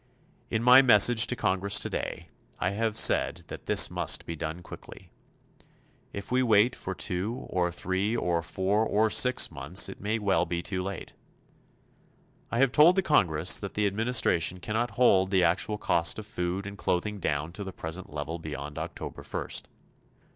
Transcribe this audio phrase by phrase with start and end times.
[0.49, 5.11] In my message to Congress today, I have said that this must be done quickly.
[6.11, 10.47] If we wait for two or three or four or six months it may well
[10.47, 11.13] be too late.
[12.49, 16.65] I have told the Congress that the administration cannot hold the actual cost of food
[16.65, 19.69] and clothing down to the present level beyond October first.